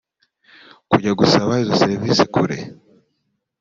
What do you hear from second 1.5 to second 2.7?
izo service kure